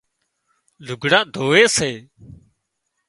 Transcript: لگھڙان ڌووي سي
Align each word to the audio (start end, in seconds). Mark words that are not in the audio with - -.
لگھڙان 0.85 1.25
ڌووي 1.33 1.63
سي 1.75 1.91